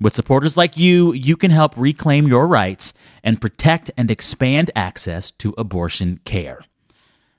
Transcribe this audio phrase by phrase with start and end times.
[0.00, 2.92] With supporters like you, you can help reclaim your rights
[3.24, 6.64] and protect and expand access to abortion care.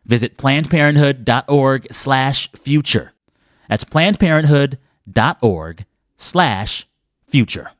[0.06, 3.14] Visit plannedparenthood.org slash future.
[3.70, 5.86] That's plannedparenthood.org
[6.18, 6.88] slash
[7.28, 7.72] future.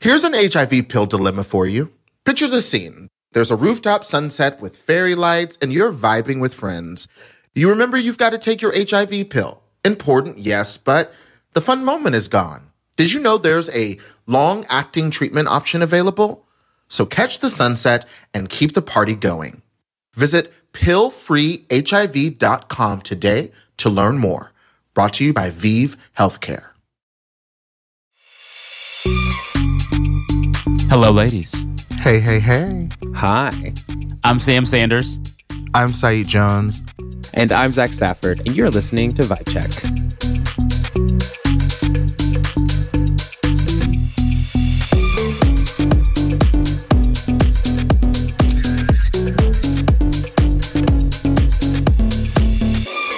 [0.00, 1.92] Here's an HIV pill dilemma for you.
[2.24, 3.08] Picture the scene.
[3.32, 7.08] There's a rooftop sunset with fairy lights and you're vibing with friends.
[7.54, 9.62] You remember you've got to take your HIV pill.
[9.84, 11.12] Important, yes, but
[11.54, 12.70] the fun moment is gone.
[12.96, 16.46] Did you know there's a long acting treatment option available?
[16.88, 19.62] So catch the sunset and keep the party going.
[20.14, 24.52] Visit pillfreehiv.com today to learn more.
[24.94, 26.66] Brought to you by ViiV Healthcare.
[30.88, 31.54] Hello, ladies.
[31.98, 32.88] Hey, hey, hey.
[33.14, 33.74] Hi.
[34.24, 35.18] I'm Sam Sanders.
[35.74, 36.80] I'm Saeed Jones.
[37.34, 40.05] And I'm Zach Stafford, and you're listening to Vibe Check.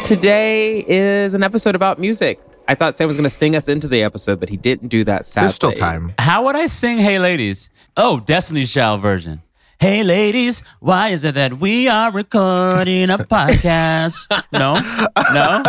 [0.08, 2.40] Today is an episode about music.
[2.66, 5.04] I thought Sam was going to sing us into the episode, but he didn't do
[5.04, 5.26] that.
[5.26, 5.44] Sadly.
[5.44, 6.14] There's still time.
[6.18, 7.68] How would I sing Hey Ladies?
[7.94, 9.42] Oh, Destiny's Child version.
[9.80, 14.26] Hey ladies, why is it that we are recording a podcast?
[14.52, 15.62] no, no,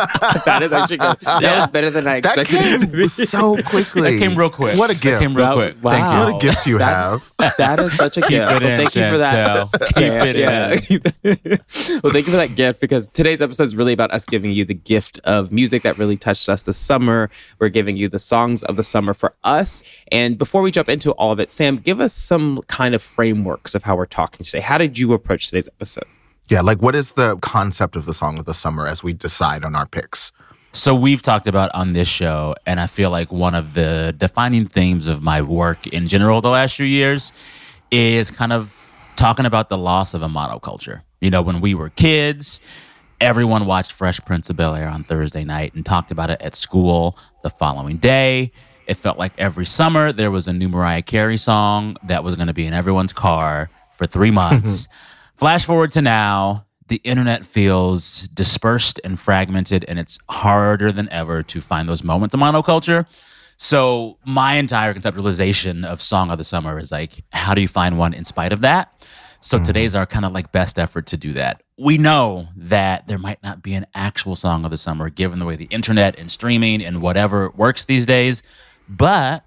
[0.46, 1.16] that is actually good.
[1.22, 1.60] That Yeah.
[1.60, 3.08] was better than I That expected it to came be.
[3.08, 4.18] so quickly.
[4.18, 4.80] that came real quick.
[4.80, 5.04] What a gift!
[5.04, 5.54] That came real Wow.
[5.58, 5.76] quick.
[5.84, 5.92] Wow.
[5.92, 6.34] Thank you.
[6.34, 6.96] What a gift you That-
[7.40, 7.56] have.
[7.60, 8.32] That is such a gift.
[8.34, 9.68] it Well, in, thank you for that.
[9.68, 9.94] Chantel.
[9.94, 12.00] Keep it yeah.
[12.04, 14.66] well, thank you for that gift because today's episode is really about us giving you
[14.66, 17.30] the gift of music that really touched us this summer.
[17.60, 19.84] We're giving you the songs of the summer for us.
[20.12, 23.76] And before we jump into all of it, Sam, give us some kind of frameworks
[23.76, 24.62] of how we're talking today.
[24.62, 26.06] How did you approach today's episode?
[26.48, 29.64] Yeah, like what is the concept of the song of the summer as we decide
[29.64, 30.32] on our picks?
[30.72, 34.68] So we've talked about on this show, and I feel like one of the defining
[34.68, 37.34] themes of my work in general the last few years
[37.92, 41.02] is kind of talking about the loss of a monoculture.
[41.22, 42.62] You know, when we were kids,
[43.20, 46.56] everyone watched Fresh Prince of Bel Air on Thursday night and talked about it at
[46.56, 48.52] school the following day.
[48.88, 52.48] It felt like every summer there was a new Mariah Carey song that was going
[52.48, 54.88] to be in everyone's car for three months.
[55.36, 61.44] Flash forward to now, the internet feels dispersed and fragmented, and it's harder than ever
[61.44, 63.06] to find those moments of monoculture.
[63.58, 67.98] So, my entire conceptualization of Song of the Summer is like, how do you find
[67.98, 68.94] one in spite of that?
[69.42, 69.66] So, mm-hmm.
[69.66, 71.62] today's our kind of like best effort to do that.
[71.78, 75.46] We know that there might not be an actual Song of the Summer given the
[75.46, 78.44] way the internet and streaming and whatever works these days,
[78.88, 79.44] but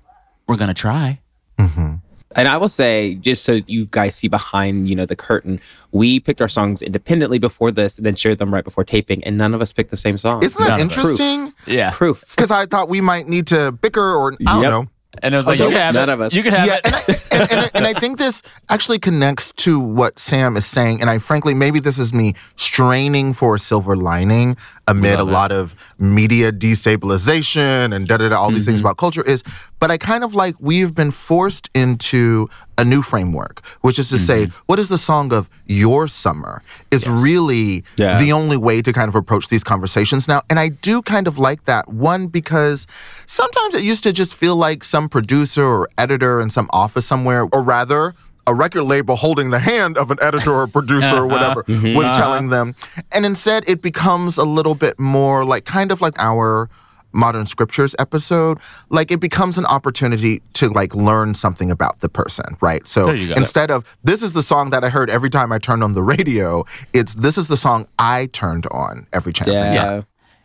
[0.46, 1.20] we're going to try.
[1.58, 1.94] Mm-hmm.
[2.36, 5.60] And I will say, just so you guys see behind, you know, the curtain,
[5.90, 9.36] we picked our songs independently before this and then shared them right before taping, and
[9.38, 10.42] none of us picked the same song.
[10.42, 10.96] Isn't that None of us.
[10.96, 11.52] interesting?
[11.66, 11.90] Yeah.
[11.92, 12.24] Proof.
[12.34, 14.70] Because I thought we might need to bicker or I don't Yep.
[14.70, 14.88] know.
[15.22, 15.64] And it was like, Okay.
[15.68, 16.12] you can have None it.
[16.12, 16.32] of us.
[16.32, 16.86] You can have yeah, it.
[16.86, 17.02] and I,
[17.32, 21.00] and, and, and I think this actually connects to what Sam is saying.
[21.02, 24.56] And I frankly, maybe this is me straining for a silver lining
[24.88, 28.86] amid a lot of media destabilization and da da da, all these things Mm-hmm.
[28.86, 29.42] about culture is,
[29.80, 32.48] but I kind of like we've been forced into
[32.82, 34.66] a new framework, which is to say, Mm-hmm.
[34.66, 38.18] what is the song of your summer is really Yeah.
[38.18, 40.40] the only way to kind of approach these conversations now.
[40.50, 41.88] And I do kind of like that.
[41.88, 42.86] One, because
[43.26, 47.42] sometimes it used to just feel like some producer or editor in some office somewhere,
[47.52, 48.14] or rather,
[48.46, 51.72] a record label holding the hand of an editor or producer or whatever uh-huh.
[51.72, 51.96] mm-hmm.
[51.96, 52.20] was uh-huh.
[52.22, 52.74] telling them.
[53.12, 56.68] And instead, it becomes a little bit more like kind of like our
[57.12, 58.58] modern scriptures episode
[58.90, 63.14] like it becomes an opportunity to like learn something about the person right so There
[63.14, 63.34] you go.
[63.34, 66.02] instead of this is the song that i heard every time i turned on the
[66.02, 70.02] radio it's this is the song i turned on every chance i Yeah.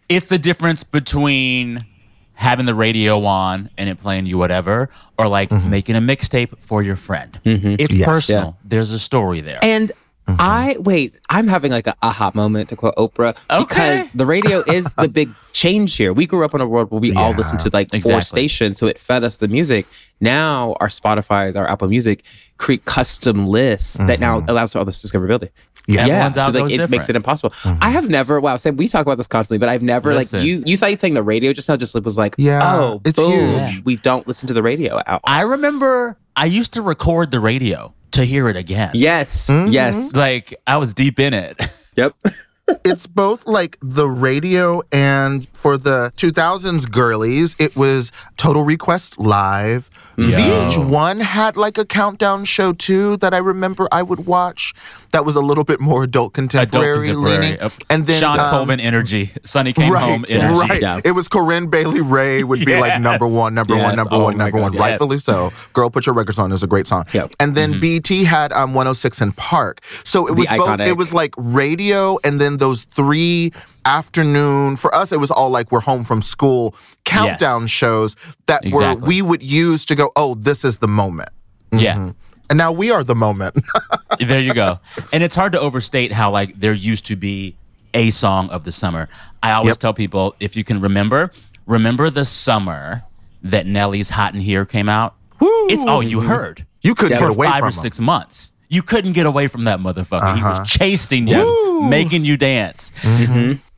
[0.10, 1.86] it's the difference between
[2.34, 5.72] having the radio on and it playing you whatever, or like mm-hmm.
[5.72, 7.40] making a mixtape for your friend.
[7.44, 7.78] Mm-hmm.
[7.80, 8.08] It's Yes.
[8.08, 8.56] personal.
[8.64, 9.58] There's a story there.
[9.64, 9.92] And
[10.28, 10.42] Mm-hmm.
[10.42, 14.86] I wait, I'm having like a aha moment to quote Oprah because the radio is
[14.96, 16.12] the big change here.
[16.12, 18.88] We grew up in a world where we all listened to like four stations, so
[18.88, 19.88] it fed us the music.
[20.20, 22.24] Now our Spotify's, our Apple Music
[22.58, 24.50] create custom lists that now mm-hmm.
[24.50, 25.50] allows for all this discoverability.
[25.88, 26.10] Yes.
[26.10, 27.52] Everyone's so like it makes it impossible.
[27.62, 27.80] Mm-hmm.
[27.82, 28.42] I have never.
[28.42, 30.40] Wow, Sam, we talk about this constantly, but I've never Listen.
[30.40, 30.62] like you.
[30.66, 31.78] You started saying the radio just now.
[31.78, 33.66] Just was like, Yeah, oh, it's boom.
[33.66, 33.86] huge.
[33.86, 35.02] We don't listen to the radio.
[35.24, 38.92] I remember I used to record the radio to hear it again.
[38.94, 39.72] yes, Mm-hmm.
[39.72, 41.56] yes, Like I was deep in it.
[41.96, 42.14] yep.
[42.84, 49.90] it's both like the radio and for the 2000s girlies, it was Total Request Live.
[50.18, 54.74] VH1 had like a countdown show too that I remember I would watch
[55.12, 57.58] that was a little bit more adult contemporary, Adult contemporary.
[57.58, 57.72] leaning.
[57.90, 59.32] And then Shawn um, Colvin energy.
[59.44, 60.60] Sonny came right, home energy.
[60.60, 60.82] Right.
[60.82, 61.00] Yeah.
[61.06, 64.38] It was Corinne Bailey Rae would be like number one, number one, number Oh one,
[64.38, 64.74] number God, one.
[64.74, 64.82] yes.
[64.82, 65.52] Rightfully so.
[65.74, 67.06] Girl, put your records on is a great song.
[67.14, 67.34] Yep.
[67.40, 69.84] And then BT had um 106 in Park.
[70.04, 70.88] So it The was both iconic.
[70.88, 73.52] it was like radio and then those three
[73.86, 76.76] afternoon for us it was all like we're home from school
[77.06, 78.16] countdown shows
[78.48, 81.30] that were we would use to go, oh, this is the moment.
[81.72, 81.96] Yeah.
[81.96, 82.10] Mm-hmm.
[82.50, 83.56] And now we are the moment.
[84.20, 84.80] there you go.
[85.12, 87.56] And it's hard to overstate how like there used to be
[87.94, 89.08] a song of the summer.
[89.44, 89.78] I always Yep.
[89.80, 91.32] tell people if you can remember,
[91.66, 93.04] remember the summer
[93.44, 95.16] that Nelly's Hot in Here came out.
[95.40, 95.48] Woo!
[95.70, 96.66] It's all you heard.
[96.82, 97.72] You couldn't get away five from or 'em.
[97.74, 98.52] six months.
[98.70, 100.36] You couldn't get away from that motherfucker.
[100.36, 100.60] He Uh-huh.
[100.62, 101.90] was chasing you, Woo!
[101.90, 102.92] making you dance.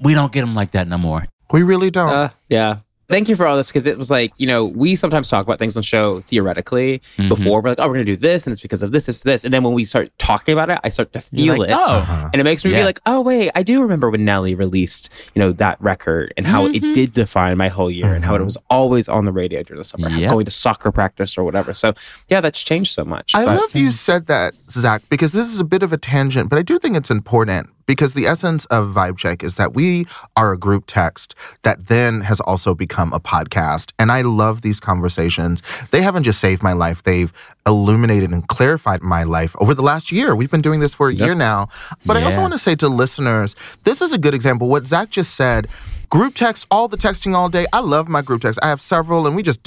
[0.02, 1.26] We don't get him like that no more.
[1.52, 2.10] We really don't.
[2.10, 2.78] Uh, yeah.
[3.10, 5.58] Thank you for all this because it was like, you know, we sometimes talk about
[5.58, 7.62] things on show theoretically before.
[7.62, 9.44] We're like, oh, we're going to do this and it's because of this, this, this.
[9.44, 11.74] And then when we start talking about it, I start to feel like, it.
[11.74, 11.86] oh.
[11.86, 12.30] Uh-huh.
[12.32, 12.80] And it makes me Yeah.
[12.80, 16.46] be like, oh, wait, I do remember when Nelly released, you know, that record and
[16.46, 19.64] how it did define my whole year and how it was always on the radio
[19.64, 20.30] during the summer, Yep.
[20.30, 21.74] going to soccer practice or whatever.
[21.74, 21.96] So,
[22.28, 23.34] yeah, that's changed so much.
[23.34, 26.50] I But- love you said that, Zach, because this is a bit of a tangent,
[26.50, 30.06] but I do think it's important because the essence of Vibe Check is that we
[30.38, 31.34] are a group text
[31.64, 33.94] that then has also become a podcast.
[33.98, 35.64] And I love these conversations.
[35.90, 37.34] They haven't just saved my life, they've
[37.66, 40.36] illuminated and clarified my life over the last year.
[40.36, 41.70] We've been doing this for a year now.
[42.06, 43.56] But I also want to say to listeners,
[43.86, 44.70] this is a good example.
[44.70, 45.68] What Zach just said.
[46.10, 47.68] Group text, all the texting all day.
[47.72, 48.60] I love my group text.
[48.64, 49.60] I have several, and we just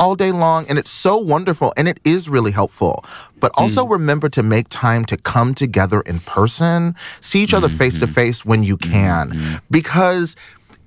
[0.00, 3.04] all day long, and it's so wonderful, and it is really helpful.
[3.38, 3.90] But also mm.
[3.92, 8.14] remember to make time to come together in person, see each other face to mm-hmm.
[8.14, 9.56] face when you can, mm-hmm.
[9.70, 10.34] because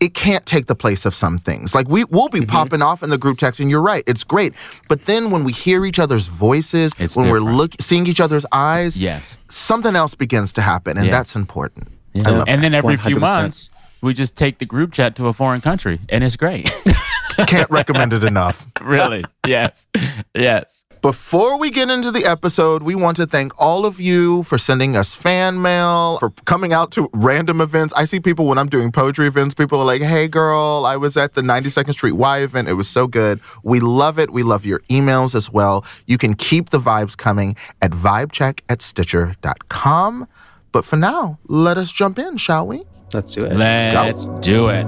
[0.01, 1.73] it can't take the place of some things.
[1.73, 2.49] Like we will be mm-hmm.
[2.49, 4.53] popping off in the group text, and you're right, it's great.
[4.89, 7.57] But then when we hear each other's voices, It's when we're different.
[7.57, 9.39] look seeing each other's eyes, Yes.
[9.49, 11.13] something else begins to happen, and Yeah.
[11.13, 11.87] that's important.
[12.13, 12.23] Yeah.
[12.25, 13.21] I love and then every few 100%.
[13.21, 13.69] months,
[14.01, 16.71] we just take the group chat to a foreign country, and it's great.
[17.47, 18.65] Can't recommend it enough.
[18.81, 19.23] really?
[19.45, 19.87] Yes.
[20.33, 20.85] Yes.
[21.01, 24.97] Before we get into the episode, we want to thank all of you for sending
[24.97, 27.93] us fan mail, for coming out to random events.
[27.95, 31.15] I see people when I'm doing poetry events, people are like, hey, girl, I was
[31.15, 32.67] at the 92nd Street Y event.
[32.67, 33.39] It was so good.
[33.63, 34.31] We love it.
[34.31, 35.85] We love your emails as well.
[36.07, 40.27] You can keep the vibes coming at vibecheck at stitcher.com.
[40.71, 42.83] But for now, let us jump in, shall we?
[43.13, 43.55] Let's do it.
[43.55, 44.85] Let's do it.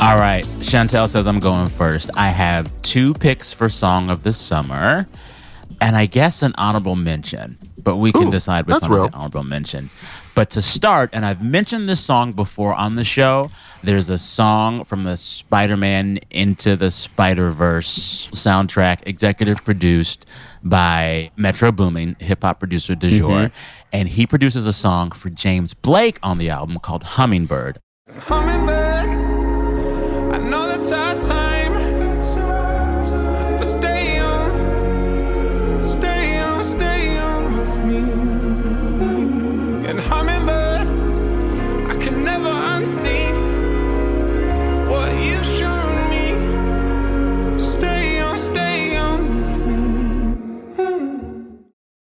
[0.00, 0.44] All right.
[0.60, 2.10] Chantel says I'm going first.
[2.14, 5.08] I have two picks for Song of the Summer
[5.80, 9.04] and I guess an honorable mention, but we can Ooh, decide which that's one is
[9.06, 9.90] an honorable mention.
[10.34, 13.50] But to start, and I've mentioned this song before on the show,
[13.82, 20.26] there's a song from the Spider Man Into the Spider Verse soundtrack, executive produced
[20.62, 23.28] by Metro Boomin, hip hop producer de jour.
[23.28, 23.56] Mm-hmm.
[23.92, 27.78] And he produces a song for James Blake on the album called Hummingbird.
[28.10, 28.87] Hummingbird,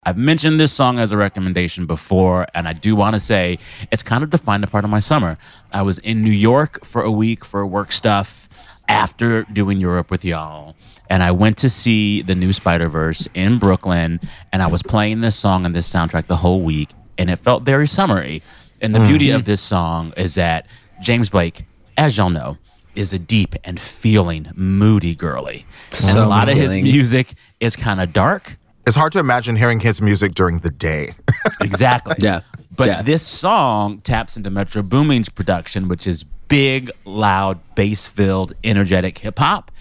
[0.08, 3.58] I've mentioned this song as a recommendation before, and I do want to say
[3.92, 5.36] it's kind of defined a part of my summer.
[5.72, 8.48] I was in New York for a week for work stuff
[8.88, 10.76] after doing Europe with y'all,
[11.10, 14.20] and I went to see the new Spider Verse in Brooklyn,
[14.54, 17.64] and I was playing this song and this soundtrack the whole week, and it felt
[17.64, 18.44] very summery.
[18.82, 19.08] And the mm-hmm.
[19.08, 20.68] beauty of this song is that
[21.02, 21.66] James Blake,
[21.98, 22.60] as y'all know,
[22.94, 25.66] is a deep and feeling, moody girly.
[25.88, 29.56] and So a lot of his music is kind of dark It's hard to imagine
[29.56, 31.14] hearing his music during the day.
[31.62, 32.16] Exactly.
[32.20, 32.42] Yeah.
[32.76, 33.02] But Yeah.
[33.02, 39.40] this song taps into Metro Boomin's production, which is big, loud, bass filled, energetic hip
[39.40, 39.72] hop.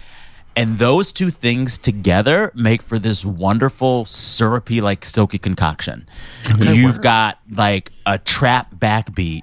[0.55, 6.07] And those two things together make for this wonderful, syrupy, like silky concoction.
[6.59, 9.41] You've got like a trap backbeat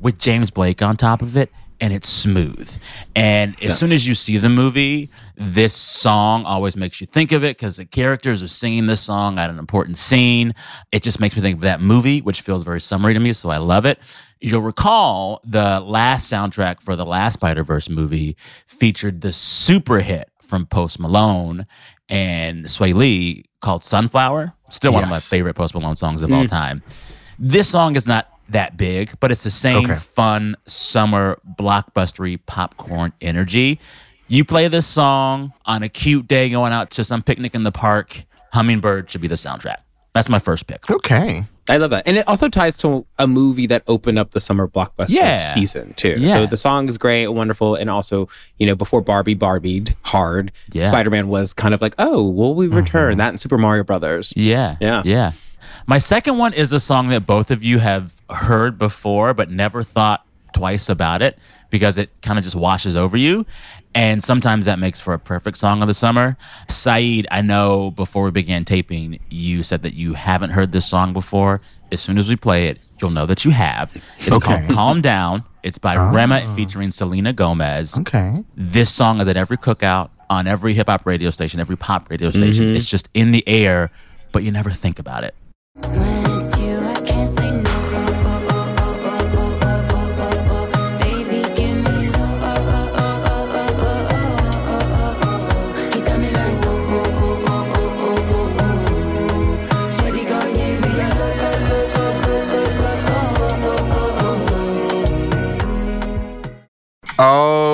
[0.00, 1.50] with James Blake on top of it,
[1.80, 2.76] and it's smooth.
[3.14, 7.42] And as soon as you see the movie, this song always makes you think of
[7.44, 10.54] it because the characters are singing this song at an important scene.
[10.92, 13.50] It just makes me think of that movie, which feels very summery to me, so
[13.50, 13.98] I love it.
[14.40, 20.30] You'll recall the last soundtrack for the last Spider Verse movie featured the super hit
[20.42, 21.66] from Post Malone
[22.08, 24.52] and Swae Lee called Sunflower.
[24.68, 26.48] Still one of my favorite Post Malone songs of all mm.
[26.48, 26.82] time.
[27.38, 29.96] This song is not that big, but it's the same Okay.
[29.96, 33.80] fun summer blockbustery popcorn energy.
[34.28, 37.72] You play this song on a cute day going out to some picnic in the
[37.72, 38.24] park.
[38.52, 39.78] Hummingbird should be the soundtrack.
[40.12, 40.88] That's my first pick.
[40.90, 41.44] Okay.
[41.68, 42.06] I love that.
[42.06, 45.38] And it also ties to a movie that opened up the summer blockbuster Yeah.
[45.38, 46.28] season too.
[46.28, 50.84] So the song is great, wonderful, and also, you know, before Barbie Barbied hard, Yeah.
[50.84, 52.76] Spider-Man was kind of like, oh, will we mm-hmm.
[52.76, 53.16] return?
[53.16, 54.34] That and Super Mario Brothers.
[54.36, 54.76] Yeah.
[54.80, 55.02] Yeah.
[55.04, 55.32] Yeah.
[55.86, 59.82] My second one is a song that both of you have heard before, but never
[59.82, 61.38] thought twice about it
[61.70, 63.44] because it kind of just washes over you.
[63.96, 66.36] And sometimes that makes for a perfect song of the summer.
[66.68, 71.12] Saeed, I know before we began taping, you said that you haven't heard this song
[71.12, 71.60] before.
[71.92, 73.94] As soon as we play it, you'll know that you have.
[74.18, 74.38] It's Okay.
[74.66, 75.44] called Calm Down.
[75.62, 76.10] It's by ah.
[76.12, 77.98] Rema featuring Selena Gomez.
[78.00, 78.42] Okay.
[78.56, 82.30] This song is at every cookout, on every hip hop radio station, every pop radio
[82.30, 82.66] station.
[82.66, 82.76] Mm-hmm.
[82.76, 83.90] It's just in the air,
[84.32, 85.34] but you never think about it.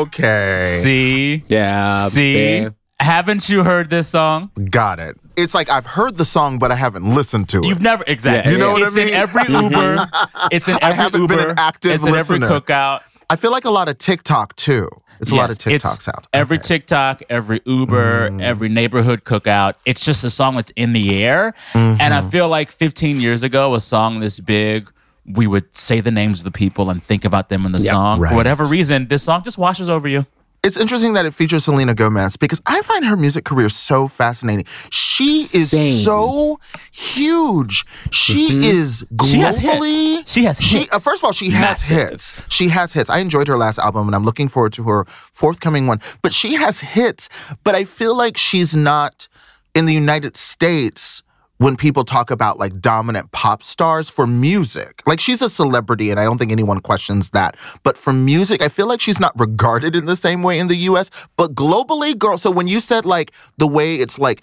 [0.00, 0.80] Okay.
[0.83, 1.45] See?
[1.49, 1.95] Yeah.
[1.97, 2.69] See?
[2.99, 4.50] Haven't you heard this song?
[4.71, 5.16] Got it.
[5.37, 7.64] It's like I've heard the song, but I haven't listened to it.
[7.64, 8.52] You've never exactly.
[8.52, 8.87] You know what I mean?
[8.87, 9.14] it's in mean?
[9.14, 10.09] every Uber.
[10.52, 11.37] It's in every I haven't Uber.
[11.37, 13.00] been an active it's in every cookout.
[13.30, 14.90] I feel like a lot of TikTok too.
[15.21, 16.28] It's a lot of Yes, TikTok it's.
[16.33, 16.62] Every Okay.
[16.62, 18.42] TikTok, every Uber, mm.
[18.42, 19.75] every neighborhood cookout.
[19.85, 21.54] It's just a song that's in the air.
[21.75, 22.30] And I mm-hmm.
[22.30, 24.90] feel like 15 years ago, a song this big,
[25.27, 28.21] we would say the names of the people and think about them in the song.
[28.21, 28.31] right.
[28.31, 30.27] For whatever reason, this song just washes over you.
[30.62, 34.67] It's interesting that it features Selena Gomez because I find her music career so fascinating.
[34.91, 35.95] She is Same.
[36.05, 36.61] so
[36.93, 37.87] huge.
[38.11, 39.31] She is globally.
[39.31, 40.33] She has hits.
[40.33, 40.95] She has She, hits.
[40.95, 42.47] uh, first of all, she has hits.
[42.53, 43.09] She has hits.
[43.09, 46.00] I enjoyed her last album, and I'm looking forward to her forthcoming one.
[46.21, 47.31] But she has hits.
[47.65, 49.29] But I feel like she's not
[49.75, 51.23] in the United States
[51.61, 55.02] when people talk about like dominant pop stars for music.
[55.07, 57.55] Like she's a celebrity, and I don't think anyone questions that.
[57.83, 60.76] But for music, I feel like she's not regarded in the same way in the
[60.88, 61.11] US.
[61.37, 64.40] But globally, girl, so when you said like the way it's like,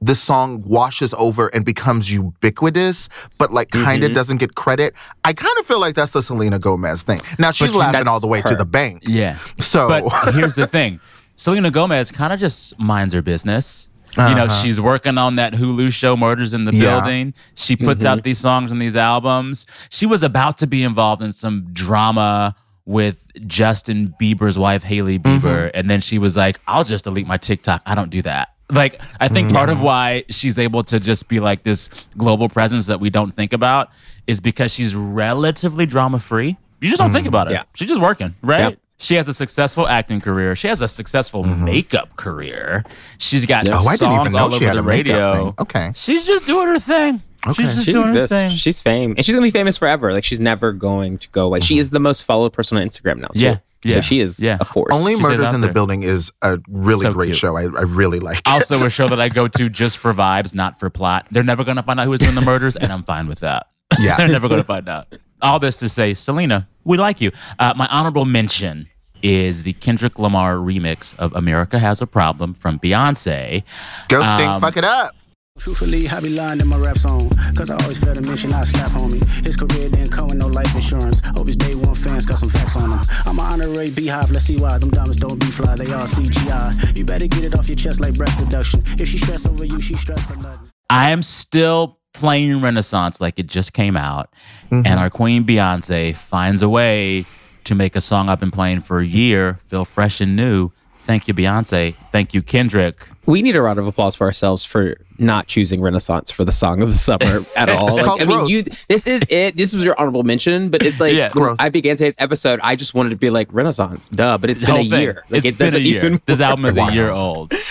[0.00, 4.14] the song washes over and becomes ubiquitous, but like kind of mm-hmm.
[4.14, 4.94] doesn't get credit.
[5.24, 7.20] I kind of feel like that's the Selena Gomez thing.
[7.38, 9.02] Now she's she- laughing all the way to the bank.
[9.04, 9.36] Yeah.
[9.58, 11.00] So But here's the thing
[11.34, 13.89] Selena Gomez kind of just minds her business.
[14.18, 16.80] You know, she's working on that Hulu show, Murders in the Uh-huh.
[16.82, 17.00] Yeah.
[17.00, 17.34] Building.
[17.54, 19.66] She puts out these songs and these albums.
[19.90, 22.54] She was about to be involved in some drama
[22.86, 25.46] with Justin Bieber's wife, Hailey Mm-hmm.
[25.46, 25.70] Bieber.
[25.74, 27.82] And then she was like, I'll just delete my TikTok.
[27.86, 28.48] I don't do that.
[28.72, 29.78] Like, I think part Mm-hmm.
[29.78, 33.52] of why she's able to just be like this global presence that we don't think
[33.52, 33.90] about
[34.26, 36.56] is because she's relatively drama free.
[36.80, 37.52] You just don't think about it.
[37.52, 37.64] Yeah.
[37.74, 38.60] She's just working, right?
[38.70, 38.78] Yep.
[39.00, 40.54] She has a successful acting career.
[40.54, 42.84] She has a successful makeup career.
[43.18, 43.84] She's got Yes.
[43.84, 45.54] Oh, I didn't even songs know all she over had the a radio.
[45.58, 45.92] Okay.
[45.94, 47.22] She's just doing her thing.
[47.46, 47.54] Okay.
[47.62, 48.32] She's just She doing exists.
[48.32, 48.56] her thing.
[48.56, 50.12] She's fame, and she's gonna be famous forever.
[50.12, 51.60] Like she's never going to go away.
[51.60, 53.28] She is the most followed person on Instagram now.
[53.28, 53.38] Too.
[53.40, 54.58] Yeah, yeah, So she is yeah.
[54.60, 54.92] a force.
[54.92, 55.72] Only She's Murders in the there.
[55.72, 57.36] Building is a really So great cute.
[57.38, 57.56] show.
[57.56, 58.42] I, I really like it.
[58.46, 61.26] also a show that I go to just for vibes, not for plot.
[61.30, 63.38] They're never going to find out who was doing the murders, and I'm fine with
[63.38, 63.68] that.
[63.98, 64.16] Yeah.
[64.18, 65.06] They're never going to find out.
[65.40, 67.30] All this to say, Selena, we like you.
[67.58, 68.86] Uh, my honorable mention
[69.22, 73.62] is the Kendrick Lamar remix of America Has a Problem from Beyonce.
[74.08, 75.14] Go stink, Um, fuck it up.
[75.58, 77.28] Truthfully, I be lying in my rap song.
[77.54, 79.22] Cause I always felt a mention I slap homie.
[79.44, 81.20] His career didn't come with no life insurance.
[81.36, 82.98] Hope his day one fans got some facts on him.
[83.26, 84.78] I'm an honorary beehive, let's see why.
[84.78, 86.96] Them diamonds don't be fly, they all CGI.
[86.96, 88.80] You better get it off your chest like breath reduction.
[88.98, 90.70] If she stress over you, she stress for nothing.
[90.88, 94.32] I am still playing Renaissance like it just came out,
[94.70, 97.26] and our queen Beyonce finds a way
[97.64, 101.26] to make a song I've been playing for a year feel fresh and new Thank
[101.26, 101.94] you, Beyonce.
[102.12, 103.08] Thank you, Kendrick.
[103.26, 106.82] We need a round of applause for ourselves for not choosing Renaissance for the song
[106.82, 107.88] of the summer at all.
[107.88, 108.62] It's Like, called I mean, you.
[108.88, 109.56] This is it.
[109.56, 111.34] This was your honorable mention, but it's like Yes.
[111.34, 111.56] when Growth.
[111.60, 112.60] I began today's episode.
[112.62, 114.38] I just wanted to be like Renaissance, duh.
[114.38, 115.00] But it's The been a thing.
[115.00, 115.24] year.
[115.30, 116.04] Like It's it been a year.
[116.04, 116.20] even.
[116.26, 117.52] This album is a year old.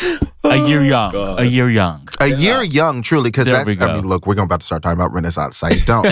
[0.41, 1.13] A year young.
[1.13, 2.07] A year young.
[2.21, 3.67] A year young, truly, because that's.
[3.81, 5.57] I mean, look, we're going about to start talking about Renaissance.
[5.57, 6.05] So I don't.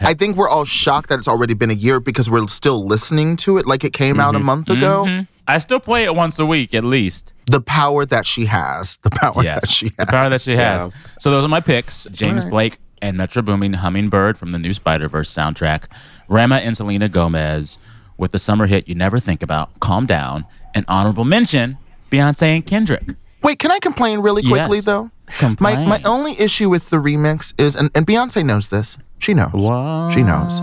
[0.00, 3.36] I think we're all shocked that it's already been a year because we're still listening
[3.38, 5.04] to it like it came out a month ago.
[5.06, 5.26] Mhm.
[5.48, 7.32] I still play it once a week at least.
[7.46, 10.08] The power that she has, the power that Yes, she the has.
[10.10, 10.86] power that she has.
[10.86, 10.92] Yeah.
[11.18, 12.50] So those are my picks: James Alright.
[12.50, 15.84] Blake and Metro Boomin "Hummingbird" from the new Spider Verse soundtrack,
[16.28, 17.78] Rema and Selena Gomez
[18.18, 21.78] with the summer hit "You Never Think About," "Calm Down," and honorable mention
[22.10, 23.04] Beyonce and Kendrick.
[23.42, 24.84] Wait, can I complain really quickly Yes.
[24.84, 25.10] though?
[25.38, 25.88] Complain.
[25.88, 28.98] My my only issue with the remix is, and, and Beyonce knows this.
[29.18, 29.50] She knows.
[29.54, 30.10] Wow.
[30.10, 30.60] She knows.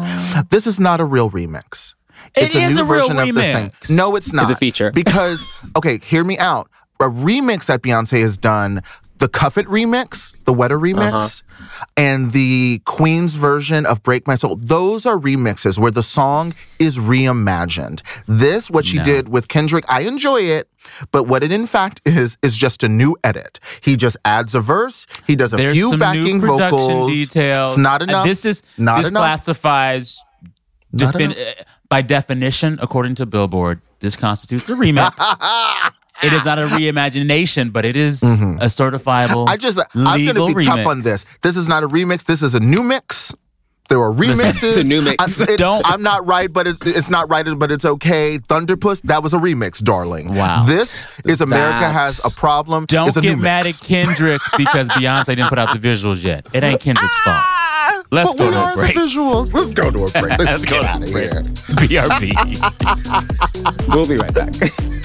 [0.49, 1.93] This is not a real remix.
[2.37, 3.71] It It's is new a real version of the same.
[3.95, 4.43] No, it's not.
[4.43, 4.91] It's a feature.
[4.91, 6.69] because okay, hear me out.
[6.99, 8.81] A remix that Beyonce has done,
[9.19, 11.85] the Cuff It remix, the Wetter remix, Uh-huh.
[11.97, 14.55] and the Queen's version of Break My Soul.
[14.55, 18.01] Those are remixes where the song is reimagined.
[18.27, 19.03] This, what she No.
[19.03, 20.69] did with Kendrick, I enjoy it.
[21.11, 23.59] But what it in fact is is just a new edit.
[23.81, 25.05] He just adds a verse.
[25.27, 27.11] He does a There's few some backing new production vocals.
[27.11, 27.69] details.
[27.71, 28.25] It's not Uh, enough.
[28.27, 29.21] This is not this enough.
[29.21, 30.21] classifies
[30.93, 31.37] Not defin- enough.
[31.89, 35.11] By definition, according to Billboard, this constitutes a remix.
[36.23, 38.25] it is not a reimagination, but it is a
[38.67, 39.45] certifiable.
[39.45, 39.49] Mm-hmm.
[39.49, 41.25] I just I'm gonna be tough on this.
[41.41, 42.25] This is not a remix.
[42.25, 43.33] This is a new mix.
[43.87, 44.63] There are remixes.
[44.63, 45.41] It's a new mix.
[45.41, 48.39] I, Don't- I'm not right, but it's it's not right, but it's okay.
[48.39, 50.33] Thunderpuss, that was a remix, darling.
[50.33, 50.65] Wow.
[50.65, 52.85] This is America That's- has a problem.
[52.87, 56.47] Don't It's a get mad at Kendrick because Beyonce didn't put out the visuals yet.
[56.51, 57.43] It ain't Kendrick's fault.
[58.15, 58.95] Let's But go we to a are the break.
[58.95, 59.53] visuals.
[59.53, 60.39] Let's go to a break.
[60.39, 61.31] Let's, Let's go get to out a of break.
[61.33, 61.43] here.
[61.43, 62.33] BRB.
[63.93, 64.53] We'll be right back.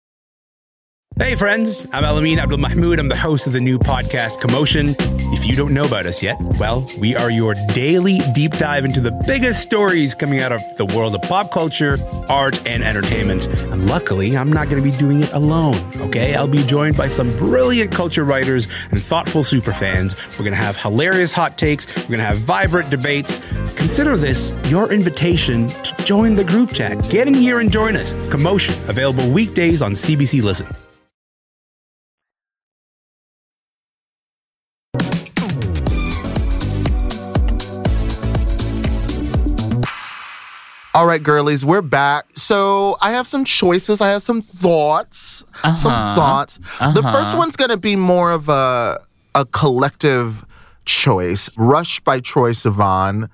[1.21, 2.97] Hey friends, I'm Elamin Abdelmahmoud.
[2.97, 4.95] I'm the host of the new podcast Commotion.
[5.33, 9.01] If you don't know about us yet, well, we are your daily deep dive into
[9.01, 13.45] the biggest stories coming out of the world of pop culture, art, and entertainment.
[13.45, 16.33] And luckily, I'm not going to be doing it alone, okay?
[16.33, 20.17] I'll be joined by some brilliant culture writers and thoughtful superfans.
[20.31, 23.39] We're going to have hilarious hot takes, we're going to have vibrant debates.
[23.75, 27.09] Consider this your invitation to join the group chat.
[27.11, 28.13] Get in here and join us.
[28.31, 30.65] Commotion, available weekdays on CBC Listen.
[41.11, 42.25] Right, girlies, we're back.
[42.37, 43.99] So I have some choices.
[43.99, 45.43] I have some thoughts.
[45.73, 46.15] Some Uh-huh.
[46.15, 46.57] thoughts.
[46.79, 47.11] The Uh-huh.
[47.11, 48.97] first one's gonna be more of a
[49.35, 50.45] a collective
[50.85, 51.49] choice.
[51.57, 53.27] Rush by Troye Sivan.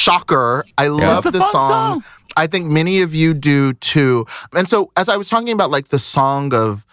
[0.00, 0.64] Shocker.
[0.78, 2.00] I love It's a this fun song.
[2.00, 2.04] song.
[2.36, 4.24] I think many of you do too.
[4.52, 6.86] And so as I was talking about like the song of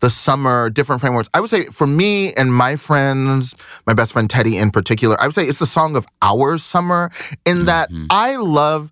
[0.00, 3.54] the summer, different frameworks, I would say for me and my friends,
[3.86, 7.10] my best friend Teddy in particular, I would say it's the song of our summer
[7.46, 7.66] in mm-hmm.
[7.66, 8.90] that I love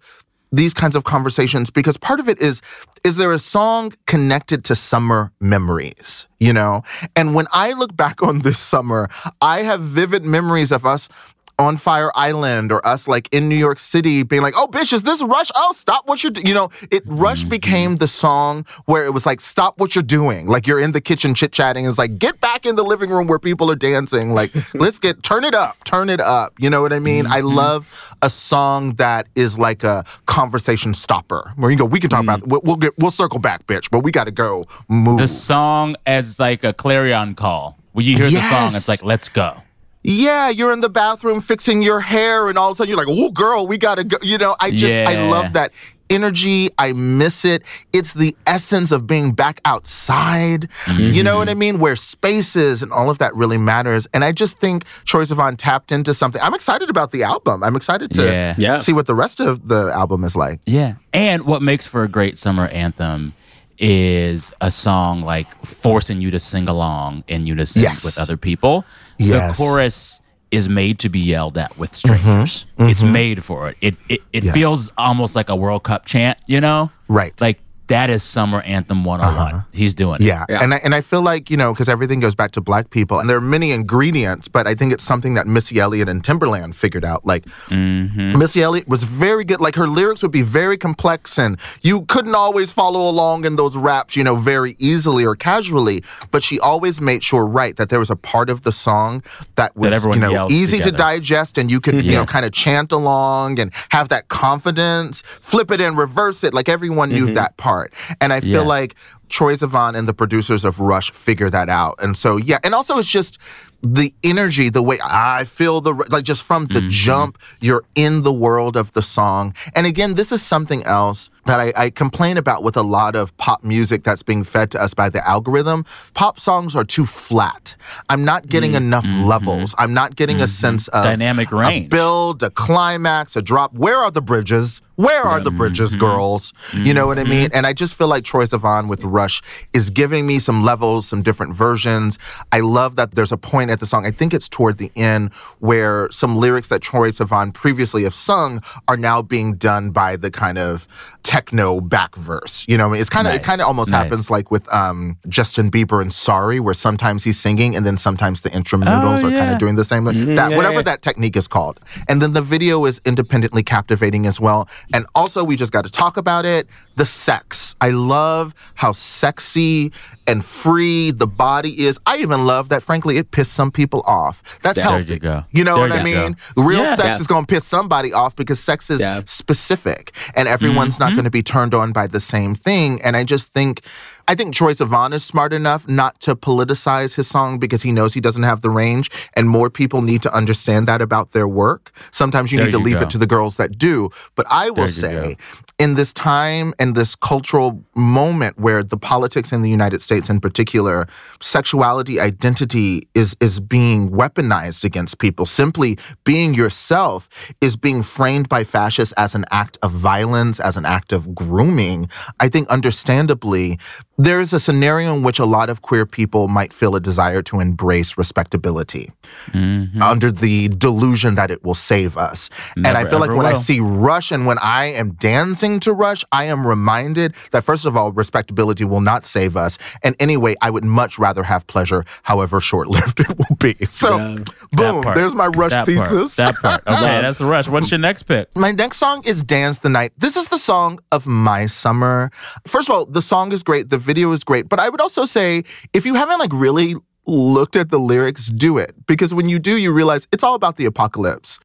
[0.52, 2.62] these kinds of conversations because part of it is
[3.04, 6.83] is there a song connected to summer memories you know
[7.16, 9.09] and when i look back on this summer
[9.42, 11.09] i have vivid memories of us
[11.58, 15.02] on Fire Island or us like in New York City being like, oh, bitch, is
[15.02, 15.50] this Rush?
[15.54, 16.46] Oh, stop what you're doing.
[16.46, 17.48] You know, it Rush mm-hmm.
[17.50, 20.46] became the song where it was like, stop what you're doing.
[20.46, 21.86] Like you're in the kitchen chit chatting.
[21.86, 24.32] It's like, get back in the living room where people are dancing.
[24.32, 26.54] Like, let's get, turn it up, turn it up.
[26.58, 27.26] You know what I mean?
[27.26, 27.56] I mm-hmm.
[27.56, 32.22] love a song that is like a conversation stopper where you go, we can talk
[32.22, 32.48] about, mm.
[32.48, 35.18] we'll, we'll get, we'll circle back, bitch, but we got to go move.
[35.18, 37.76] The song as like a clarion call.
[37.92, 39.60] When you hear the song, it's like, let's go.
[40.04, 43.08] Yeah, you're in the bathroom fixing your hair, and all of a sudden you're like,
[43.11, 45.72] "Oh, girl, we gotta go." You know, I just I love that.
[46.11, 46.70] energy.
[46.78, 47.62] I miss it.
[47.92, 50.68] It's the essence of being back outside.
[50.96, 51.58] You know what I mm-hmm.
[51.58, 51.78] mean?
[51.80, 54.06] Where spaces and all of that really matters.
[54.14, 56.40] And I just think Troye Sivan tapped into something.
[56.40, 57.62] I'm excited about the album.
[57.62, 58.54] I'm excited to Yeah.
[58.56, 58.78] Yeah.
[58.78, 60.61] see what the rest of the album is like.
[60.64, 60.94] Yeah.
[61.12, 63.34] And what makes for a great summer anthem
[63.78, 68.02] is a song like forcing you to sing along in unison Yes.
[68.02, 68.87] with other people.
[69.18, 69.57] Yes.
[69.59, 72.64] The chorus is made to be yelled at with strangers.
[72.78, 73.76] It's made for it.
[73.81, 74.46] It it, it Mm-hmm.
[74.46, 74.54] Yes.
[74.54, 76.90] feels almost like a World Cup chant, you know?
[77.09, 77.38] Right.
[77.40, 79.55] Like that is summer anthem 101.
[79.55, 79.62] Uh-huh.
[79.72, 80.24] He's doing it.
[80.24, 80.44] Yeah.
[80.48, 80.62] Yeah.
[80.62, 83.18] And, I, and I feel like, you know, because everything goes back to black people,
[83.18, 86.74] and there are many ingredients, but I think it's something that Missy Elliott and Timbaland
[86.74, 87.27] figured out.
[87.27, 88.38] Like, mm-hmm.
[88.38, 89.61] Missy Elliott was very good.
[89.61, 93.77] Like, her lyrics would be very complex, and you couldn't always follow along in those
[93.77, 97.98] raps, you know, very easily or casually, but she always made sure, right, that there
[97.98, 99.22] was a part of the song
[99.55, 102.44] that was, everyone you know, yelled easy to digest, and you could, you know, kind
[102.44, 106.53] of chant along and have that confidence, flip it and reverse it.
[106.53, 107.35] Like, everyone knew mm-hmm.
[107.35, 107.77] that part.
[108.20, 108.68] And I feel Yeah.
[108.78, 108.94] like
[109.28, 111.96] Troye Sivan and the producers of Rush figure that out.
[112.02, 112.58] And so, yeah.
[112.64, 113.38] And also, it's just
[113.82, 116.88] the energy, the way I feel the, like just from the mm-hmm.
[116.88, 119.54] jump, you're in the world of the song.
[119.76, 123.36] And again, this is something else that I, I complain about with a lot of
[123.36, 125.84] pop music that's being fed to us by the algorithm.
[126.14, 127.76] Pop songs are too flat.
[128.08, 129.26] I'm not getting mm, enough mm-hmm.
[129.26, 129.74] levels.
[129.78, 130.48] I'm not getting a mm-hmm.
[130.48, 133.74] sense of Dynamic range, a build, a climax, a drop.
[133.74, 134.80] Where are the bridges?
[134.98, 136.00] Where are the bridges, mm-hmm.
[136.00, 136.52] girls?
[136.74, 137.46] You know what I mean?
[137.46, 137.56] Mm-hmm.
[137.56, 141.22] And I just feel like Troye Sivan with Rush is giving me some levels, some
[141.22, 142.18] different versions.
[142.50, 145.32] I love that there's a point at the song, I think it's toward the end,
[145.61, 150.32] where some lyrics that Troye Sivan previously have sung are now being done by the
[150.32, 150.88] kind of
[151.22, 152.64] techno back verse.
[152.66, 153.00] You know, what I mean?
[153.02, 154.02] it's kind of it kind of almost Nice.
[154.02, 158.40] happens like with um, Justin Bieber and Sorry, where sometimes he's singing and then sometimes
[158.40, 160.04] the instrumentals oh, are kind of doing the same.
[160.04, 160.34] Mm-hmm.
[160.34, 160.82] That yeah, whatever yeah.
[160.82, 161.78] that technique is called.
[162.08, 164.68] And then the video is independently captivating as well.
[164.92, 167.77] And also, we just got to talk about it the sex.
[167.81, 169.92] I love how sexy
[170.27, 171.98] and free the body is.
[172.07, 174.59] I even love that, frankly, it pissed some people off.
[174.62, 175.12] That's There healthy.
[175.14, 175.44] you go.
[175.53, 176.22] You know There what I you go.
[176.24, 176.37] mean?
[176.57, 176.94] Real Yeah.
[176.96, 177.16] sex Yeah.
[177.20, 179.22] is going to piss somebody off because sex is Yeah.
[179.27, 181.16] specific and everyone's not mm-hmm.
[181.16, 183.01] going to be turned on by the same thing.
[183.03, 183.83] And I just think,
[184.30, 188.12] I think Troye Sivan is smart enough not to politicize his song because he knows
[188.12, 191.90] he doesn't have the range, and more people need to understand that about their work.
[192.10, 193.02] Sometimes you There need to you leave go.
[193.02, 194.10] it to the girls that do.
[194.34, 195.38] But I will say,
[195.78, 200.40] in this time and this cultural moment where the politics in the United States in
[200.40, 201.06] particular,
[201.40, 205.46] sexuality identity is is being weaponized against people.
[205.46, 207.30] Simply being yourself
[207.62, 212.10] is being framed by fascists as an act of violence, as an act of grooming.
[212.40, 213.78] I think understandably,
[214.18, 217.61] there's a scenario in which a lot of queer people might feel a desire to
[217.61, 219.12] embrace respectability
[219.46, 220.02] mm-hmm.
[220.02, 222.50] under the delusion that it will save us.
[222.76, 225.92] and I feel like ever when I see Rush and when I am dancing to
[225.92, 229.78] Rush, I am reminded that first of all, respectability will not save us.
[230.02, 233.74] And anyway, I would much rather have pleasure, however short lived it will be.
[233.87, 234.37] So, Yeah.
[234.72, 235.16] boom, part.
[235.16, 236.35] there's my Rush that thesis.
[236.35, 236.54] Part.
[236.54, 236.83] That part.
[236.98, 237.68] Okay, that's rush.
[237.68, 238.54] What's your next pick?
[238.57, 240.12] My next song is Dance the Night.
[240.18, 242.31] This is the song of my summer.
[242.66, 245.26] First of all, the song is great, the video is great, but I would also
[245.26, 246.94] say if you haven't like really
[247.26, 250.76] looked at the lyrics, do it because when you do, you realize it's all about
[250.76, 251.60] the apocalypse.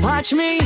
[0.00, 0.60] Watch me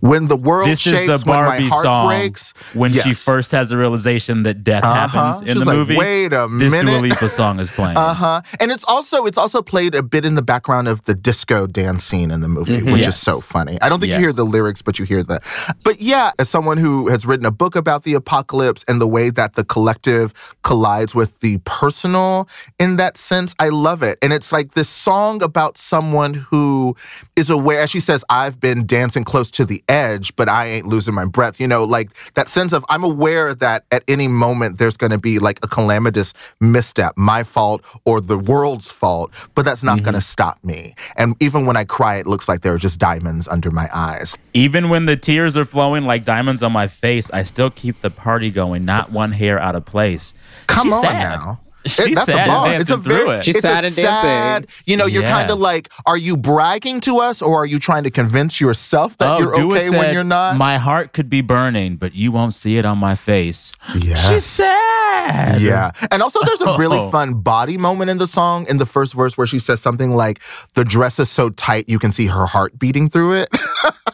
[0.00, 2.54] When the world This shakes, is the when my Barbie heart song breaks.
[2.74, 5.08] when she first has the realization that death Uh-huh.
[5.08, 5.96] happens in She's the like, movie.
[5.96, 7.96] "Wait a this minute." Dua Lipa song is playing.
[7.96, 8.42] Uh huh.
[8.60, 12.04] And it's also it's also played a bit in the background of the disco dance
[12.04, 13.16] scene in the movie, which Yes.
[13.16, 13.76] is so funny.
[13.82, 15.40] I don't think you hear the lyrics, but you hear the.
[15.82, 19.30] But yeah, as someone who has written a book about the apocalypse and the way
[19.30, 20.32] that the collective
[20.62, 24.18] collides with the personal in that sense, I love it.
[24.22, 26.94] And it's like this song about someone who
[27.34, 27.80] is aware.
[27.80, 31.24] As she says, "I've been dancing close to the edge, but I ain't losing my
[31.24, 35.10] breath." You know, like that sense of I'm aware that at any moment there's going
[35.10, 40.02] to be like a calamitous misstep, my fault or the world's fault, but that's not
[40.02, 40.20] going to mm-hmm.
[40.20, 40.94] stop me.
[41.16, 44.36] And even when I cry, it looks like there are just diamonds under my eyes.
[44.54, 48.10] Even when the tears are flowing like diamonds on my face, I still keep the
[48.10, 50.34] party going, not one hair out of place.
[50.66, 51.18] Come She's on sad.
[51.18, 51.60] now.
[51.88, 52.72] She's that's sad a bar.
[52.80, 53.44] It's a dancing very, it.
[53.44, 54.70] She's it's sad a and dancing.
[54.86, 58.04] You know, you're kind of like, are you bragging to us, or are you trying
[58.04, 60.56] to convince yourself that oh, you're Dua okay said, when you're not?
[60.56, 63.72] My heart could be burning, but you won't see it on my face.
[63.98, 64.28] Yes.
[64.28, 65.60] She's sad.
[65.60, 65.90] Yeah.
[66.10, 67.10] And also, there's a really Oh.
[67.10, 70.40] fun body moment in the song in the first verse where she says something like,
[70.74, 73.48] The dress is so tight you can see her heart beating through it.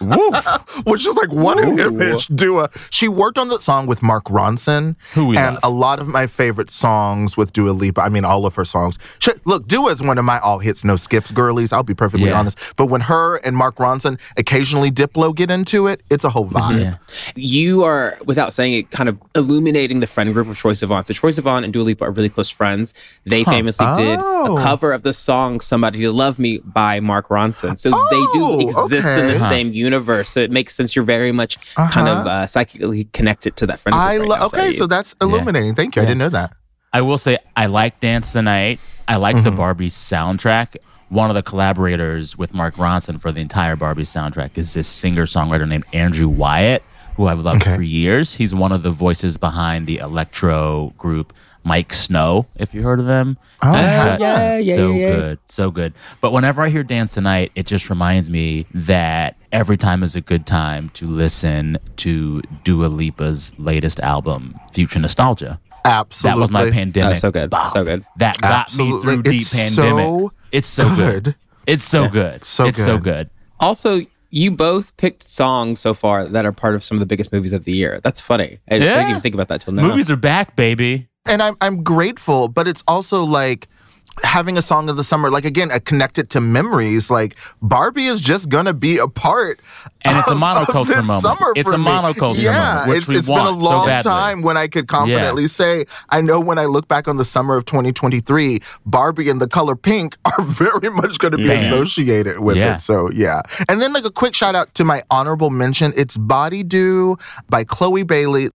[0.85, 2.27] which is like what an image.
[2.29, 2.69] Dua.
[2.91, 5.65] She worked on the song with Mark Ronson, Who we and love.
[5.65, 8.01] a lot of my favorite songs with Dua Lipa.
[8.03, 8.99] I mean, all of her songs.
[9.19, 11.73] She, look, Dua is one of my all hits, no skips girlies.
[11.73, 12.39] I'll be perfectly Yeah.
[12.39, 12.59] honest.
[12.77, 16.81] But when her and Mark Ronson occasionally Diplo get into it, it's a whole vibe.
[16.81, 16.97] Yeah.
[17.35, 21.05] You are, without saying it, kind of illuminating the friend group of Troye Sivan.
[21.05, 22.95] So Troye Sivan and Dua Lipa are really close friends.
[23.25, 24.57] They famously did Oh.
[24.57, 27.79] a cover of the song "Somebody to Love Me" by Mark Ronson.
[27.79, 29.49] So they do Oh, exist in the okay.
[29.49, 30.31] same universe.
[30.31, 30.95] So it makes sense.
[30.95, 34.03] You're very much kind of uh, psychically connected to that friend group.
[34.05, 34.39] I right love.
[34.41, 34.79] now, Okay, Saeed.
[34.79, 35.75] so that's illuminating.
[35.75, 36.03] Thank you.
[36.03, 36.53] I didn't know that.
[36.95, 38.79] I will say I like Dance the Night.
[39.09, 39.57] I like the mm-hmm.
[39.57, 40.77] Barbie soundtrack.
[41.09, 45.27] One of the collaborators with Mark Ronson for the entire Barbie soundtrack is this singer
[45.27, 46.85] songwriter named Andrew Wyatt,
[47.17, 47.75] who I've loved Okay.
[47.75, 48.35] for years.
[48.35, 51.33] He's one of the voices behind the electro group
[51.67, 53.39] Miike Snow, if you heard of them.
[53.61, 55.17] Oh, That- yeah, yeah, so yeah, yeah.
[55.17, 55.95] good, so good.
[56.21, 60.21] But whenever I hear Dance Tonight, it just reminds me that every time is a
[60.21, 65.59] good time to listen to Dua Lipa's latest album, Future Nostalgia.
[65.85, 66.37] Absolutely.
[66.39, 67.13] That was my pandemic.
[67.17, 67.51] Oh, so good.
[67.51, 67.73] bop.
[67.73, 68.05] So good.
[68.17, 68.97] That got Absolutely.
[68.97, 70.05] me through deep It's pandemic.
[70.07, 71.25] so it's so good.
[71.25, 71.35] good.
[71.67, 72.45] It's so good.
[72.45, 73.29] So it's so good.
[73.29, 73.31] good.
[73.61, 77.33] Also, you both picked songs so far that are part of some of the biggest
[77.33, 78.01] movies of the year.
[78.03, 78.59] That's funny.
[78.73, 78.95] I, I Yeah.
[78.97, 79.83] didn't even think about that till now.
[79.87, 81.09] Movies are back, baby.
[81.27, 83.69] and I'm I'm grateful, but it's also like
[84.23, 87.11] having a song of the summer, like again, a connected to memories.
[87.11, 89.61] Like Barbie is just gonna be a part,
[90.03, 91.23] And it's a of- monoculture moment.
[91.25, 91.87] Summer It's for a me.
[91.87, 94.09] monoculture yeah, moment, which it's, we it's been a long badly.
[94.11, 97.57] time when I could confidently say I know when I look back on the summer
[97.57, 101.73] of 2023, Barbie and the color pink are very much going to be Bam.
[101.73, 102.77] associated with Yeah.
[102.77, 102.83] it.
[102.83, 105.93] So yeah, and then like a quick shout out to my honorable mention.
[105.97, 107.17] It's Body Do
[107.49, 108.49] by Chloe Bailey.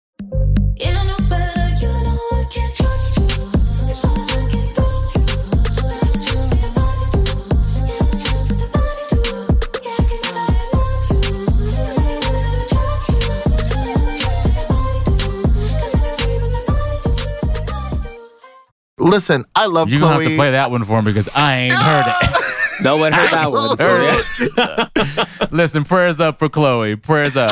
[18.98, 20.10] Listen, I love You're Chloe.
[20.10, 22.44] gonna have to play that one for me because I ain't heard it.
[22.80, 23.76] No one heard that one.
[23.76, 26.94] Heard Listen, prayers up for Chloe.
[26.94, 27.50] Prayers up.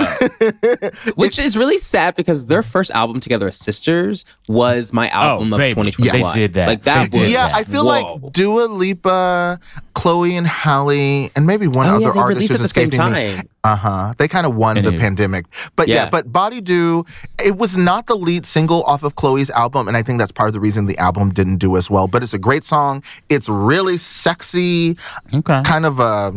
[1.16, 5.52] Which is really sad because their first album together as sisters was my oh, album
[5.52, 5.74] of baby.
[5.74, 6.20] 2021.
[6.20, 6.35] Yes.
[6.35, 6.68] They did that.
[6.68, 7.50] Like that was Yeah.
[7.52, 8.20] I feel Whoa.
[8.22, 9.59] like Dua Lipa,
[9.94, 12.68] Chloe and Halle, and maybe one Oh, other yeah, they artist released who's at the
[12.68, 13.48] same escaping me.
[13.66, 14.14] Uh huh.
[14.18, 15.96] They kind of won the pandemic, but yeah.
[15.96, 16.11] Yeah.
[16.11, 17.05] But Body Do,
[17.44, 20.48] it was not the lead single off of Chloe's album, and I think that's part
[20.48, 22.07] of the reason the album didn't do as well.
[22.07, 23.02] But it's a great song.
[23.29, 24.96] It's really sexy,
[25.35, 25.62] Okay.
[25.64, 26.33] kind of a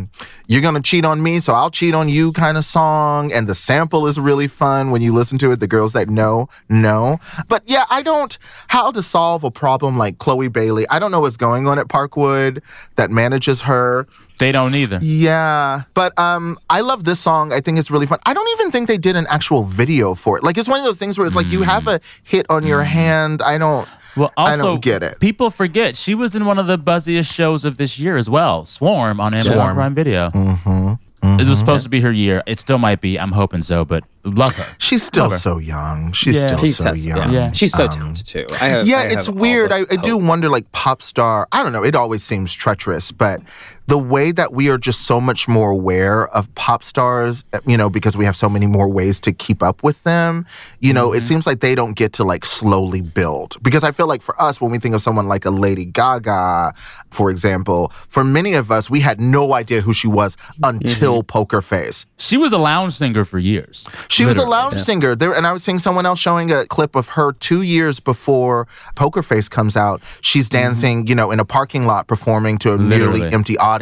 [0.48, 3.56] "you're gonna cheat on me, so I'll cheat on you" kind of song, and the
[3.56, 5.60] sample is really fun when you listen to it.
[5.60, 8.38] The girls that know know, but yeah, I don't
[8.70, 10.86] how to solve a problem like Chloe Bailey.
[10.90, 12.62] I don't know what's going on at Parkwood
[12.96, 14.08] that manages her.
[14.40, 15.00] They don't either.
[15.02, 17.54] Yeah, but um, I love this song.
[17.54, 18.20] I think it's really fun.
[18.26, 20.44] I don't even think they did an actual video for it.
[20.44, 22.82] Like it's one of those things where it's like you have a hit on your
[22.84, 23.42] hand.
[23.42, 23.88] I don't.
[24.18, 25.20] Well, also, I don't get it.
[25.20, 28.66] People forget she was in one of the buzziest shows of this year as well,
[28.66, 29.76] Swarm on Amazon Swarm.
[29.76, 30.30] Prime Video.
[30.32, 30.94] Mm-hmm.
[31.22, 32.42] It was supposed to be her year.
[32.48, 33.20] It still might be.
[33.20, 34.66] I'm hoping so, but love her.
[34.78, 35.38] She's still her.
[35.38, 36.14] so young.
[36.14, 36.48] She's Yeah.
[36.48, 37.34] still She's so so- young.
[37.34, 37.52] Yeah.
[37.52, 38.46] She's so Um, talented too.
[38.54, 39.74] I have, yeah, I it's weird.
[39.74, 41.46] I, I do wonder, like pop star.
[41.52, 41.84] I don't know.
[41.84, 43.42] It always seems treacherous, but
[43.90, 47.90] the way that we are just so much more aware of pop stars, you know,
[47.90, 50.46] because we have so many more ways to keep up with them.
[50.80, 51.18] You know, Mm-hmm.
[51.18, 53.58] it seems like they don't get to like slowly build.
[53.64, 56.74] Because I feel like for us, when we think of someone like a Lady Gaga,
[57.10, 61.62] for example, for many of us, we had no idea who she was until Poker
[61.62, 62.06] Face.
[62.18, 63.88] She was a lounge singer for years.
[64.10, 64.52] She was a Literally.
[64.58, 65.16] lounge singer.
[65.16, 68.68] There, and I was seeing someone else showing a clip of her two years before
[68.96, 70.02] Poker Face comes out.
[70.22, 73.34] She's dancing, you know, in a parking lot performing to a nearly Literally.
[73.34, 73.79] empty audience.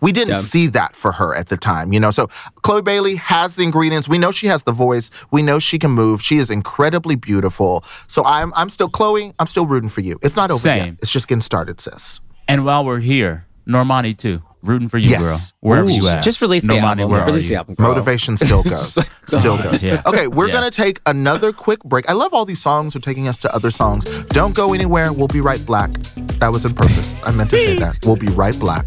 [0.00, 0.40] We didn't Yeah.
[0.40, 2.10] see that for her at the time, you know.
[2.10, 2.26] So
[2.62, 4.08] Chloe Bailey has the ingredients.
[4.08, 5.10] We know she has the voice.
[5.30, 6.22] We know she can move.
[6.22, 7.84] She is incredibly beautiful.
[8.08, 9.32] So I'm, I'm still Chloe.
[9.38, 10.18] I'm still rooting for you.
[10.22, 10.94] It's not over yet.
[11.00, 12.20] It's just getting started, sis.
[12.48, 14.42] And while we're here, Normani too.
[14.62, 15.20] Rooting for you, Yes.
[15.22, 15.38] girl.
[15.60, 15.92] Wherever Ooh.
[15.92, 16.24] you at.
[16.24, 17.10] Just release the Normani, album.
[17.10, 17.48] where are Release you?
[17.50, 17.74] the album.
[17.76, 17.88] girl.
[17.88, 18.98] Motivation still goes.
[19.26, 19.80] still goes.
[19.80, 20.02] Yeah.
[20.06, 20.54] Okay, we're Yeah.
[20.54, 22.08] going to take another quick break.
[22.08, 24.04] I love all these songs are taking us to other songs.
[24.30, 25.12] Don't go anywhere.
[25.12, 25.92] We'll be right back.
[26.40, 27.14] That was in purpose.
[27.24, 27.98] I meant to say that.
[28.04, 28.86] We'll be right back.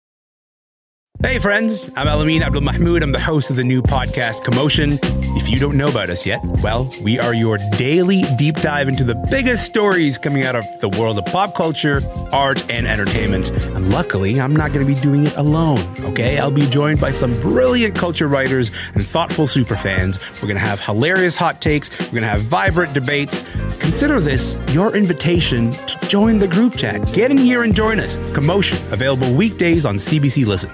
[1.23, 3.03] Hey, friends, I'm Elamin Abdelmahmoud.
[3.03, 4.97] I'm the host of the new podcast, Commotion.
[5.37, 9.03] If you don't know about us yet, well, we are your daily deep dive into
[9.03, 13.51] the biggest stories coming out of the world of pop culture, art, and entertainment.
[13.51, 16.39] And luckily, I'm not going to be doing it alone, okay?
[16.39, 20.19] I'll be joined by some brilliant culture writers and thoughtful superfans.
[20.41, 23.43] We're going to have hilarious hot takes, we're going to have vibrant debates.
[23.79, 27.13] Consider this your invitation to join the group chat.
[27.13, 28.17] Get in here and join us.
[28.33, 30.71] Commotion, available weekdays on CBC Listen.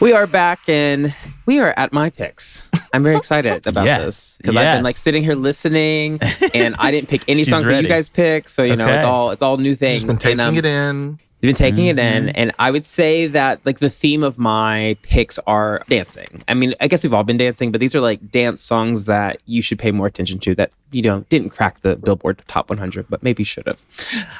[0.00, 1.12] We are back and
[1.46, 2.68] we are at my picks.
[2.92, 6.20] I'm very excited about Yes, this because I've been like sitting here listening,
[6.54, 8.50] and I didn't pick any She's songs that you guys picked.
[8.50, 10.04] So you know, it's all it's all new things.
[10.04, 11.18] Just been taking and, um, it in.
[11.40, 12.28] You've been taking it Mm-hmm.
[12.28, 16.42] in, and I would say that like the theme of my picks are dancing.
[16.48, 19.38] I mean, I guess we've all been dancing, but these are like dance songs that
[19.46, 23.06] you should pay more attention to that you know didn't crack the Billboard Top 100,
[23.08, 23.80] but maybe should have.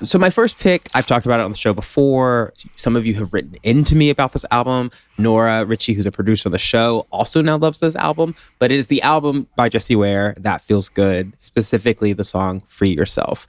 [0.03, 2.53] So my first pick, I've talked about it on the show before.
[2.75, 4.91] Some of you have written into me about this album.
[5.19, 8.77] Nora Ritchie, who's a producer on the show, also now loves this album, but it
[8.77, 13.47] is the album by Jessie Ware that feels good, specifically the song "Free Yourself."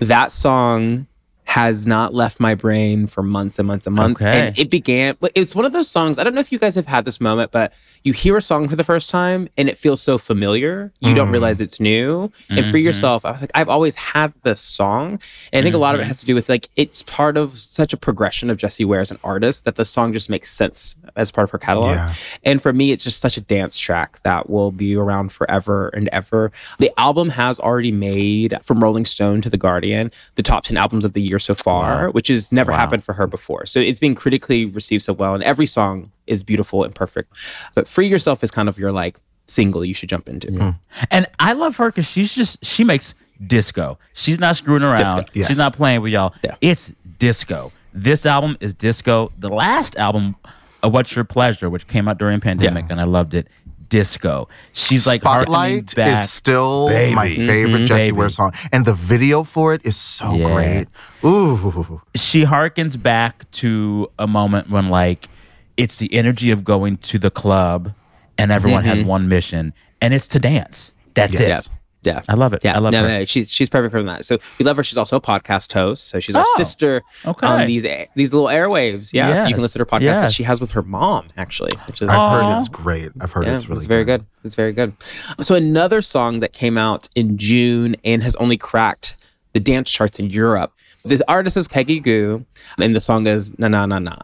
[0.00, 1.06] That song
[1.48, 4.20] has not left my brain for months and months and months.
[4.20, 4.48] Okay.
[4.48, 6.18] And it began, it's one of those songs.
[6.18, 7.72] I don't know if you guys have had this moment, but
[8.04, 10.92] you hear a song for the first time and it feels so familiar.
[11.00, 11.32] You don't mm-hmm.
[11.32, 12.30] realize it's new.
[12.50, 12.76] And for mm-hmm.
[12.76, 15.20] yourself, I was like, I've always had this song.
[15.50, 16.08] And I think a lot of it mm-hmm.
[16.08, 19.10] has to do with like, it's part of such a progression of Jessie Ware as
[19.10, 21.96] an artist that the song just makes sense as part of her catalog.
[21.96, 22.14] Yeah.
[22.44, 26.08] And for me, it's just such a dance track that will be around forever and
[26.08, 26.52] ever.
[26.78, 31.06] The album has already made, from Rolling Stone to The Guardian, the top 10 albums
[31.06, 33.64] of the year so far, which has never happened for her before.
[33.64, 35.34] So it's been critically received so well.
[35.34, 37.34] And every song is beautiful and perfect.
[37.74, 40.48] But Free Yourself is kind of your like single you should jump into.
[40.48, 40.78] Mm.
[41.10, 43.14] And I love her because she's just she makes
[43.46, 43.98] disco.
[44.12, 45.30] She's not screwing around.
[45.32, 45.48] Yes.
[45.48, 46.34] She's not playing with y'all.
[46.44, 46.56] Yeah.
[46.60, 47.72] It's disco.
[47.94, 49.32] This album is disco.
[49.38, 50.36] The last album,
[50.82, 53.48] What's Your Pleasure, which came out during pandemic, and I loved it.
[53.88, 54.48] Disco.
[54.72, 56.24] She's like harkening Spotlight back.
[56.24, 57.14] is still Baby.
[57.14, 57.84] my favorite mm-hmm.
[57.86, 58.12] Jessie Baby.
[58.18, 60.54] Ware song, and the video for it is so Yeah.
[60.54, 60.86] great.
[61.24, 65.28] Ooh, she harkens back to a moment when like
[65.76, 67.92] it's the energy of going to the club
[68.36, 69.08] and everyone has mm-hmm.
[69.08, 70.92] one mission and it's to dance.
[71.14, 71.58] That's Yeah.
[71.58, 71.68] it.
[72.02, 72.22] Yeah.
[72.28, 72.62] I love it.
[72.64, 73.08] Yeah, I love no, her.
[73.08, 74.24] no, she's she's perfect for that.
[74.24, 74.84] So we love her.
[74.84, 76.06] She's also a podcast host.
[76.08, 77.46] So she's our Oh, sister okay.
[77.46, 77.82] on these
[78.14, 79.12] these little airwaves.
[79.12, 81.72] Yeah, so you can listen to her podcast that she has with her mom, actually,
[81.88, 82.50] which is I've Aw.
[82.52, 83.10] heard it's great.
[83.20, 84.24] I've heard yeah, it's really it's very good.
[84.44, 84.92] It's very good.
[85.40, 89.16] So another song that came out in June and has only cracked
[89.52, 90.72] the dance charts in Europe.
[91.04, 92.44] This artist is Peggy Gou,
[92.78, 94.16] and the song is Na Na Na Na.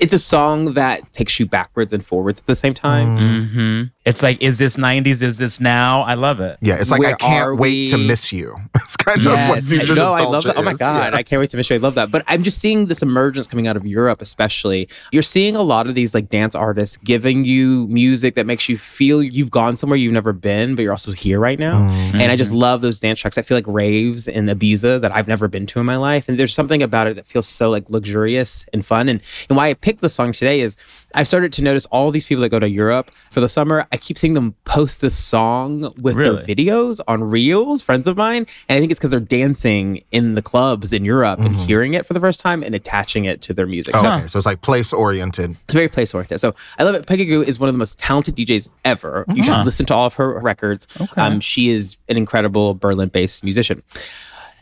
[0.00, 3.16] It's a song that takes you backwards and forwards at the same time.
[3.48, 5.22] hmm It's like, is this 90s?
[5.22, 6.02] Is this now?
[6.02, 6.58] I love it.
[6.60, 8.56] Yeah, it's like Where I can't are wait to miss you.
[8.88, 10.56] It's kind of what future no, I love that.
[10.56, 11.18] Oh my god, Yeah.
[11.18, 11.76] I can't wait to miss you.
[11.76, 12.10] I love that.
[12.10, 14.88] But I'm just seeing this emergence coming out of Europe, especially.
[15.12, 18.78] You're seeing a lot of these like dance artists giving you music that makes you
[18.78, 21.80] feel you've gone somewhere you've never been, but you're also here right now.
[21.80, 22.20] Mm-hmm.
[22.20, 23.36] And I just love those dance tracks.
[23.36, 26.38] I feel like raves in Ibiza that I've never been to in my life, and
[26.38, 29.10] there's something about it that feels so like luxurious and fun.
[29.10, 30.76] And and why I picked the song today is
[31.14, 33.86] I've started to notice all these people that go to Europe for the summer.
[33.90, 36.42] I keep seeing them post this song with Really?
[36.44, 38.46] their videos on reels, friends of mine.
[38.68, 42.04] And I think it's because they're dancing in the clubs in Europe and hearing it
[42.04, 43.96] for the first time and attaching it to their music.
[43.96, 45.56] Oh, So okay, so it's like place oriented.
[45.64, 46.38] it's very place oriented.
[46.38, 47.06] So I love it.
[47.06, 49.24] Peggy Gou is one of the most talented DJs ever.
[49.34, 50.86] You should listen to all of her records.
[51.16, 53.82] Um, she is an incredible Berlin based musician.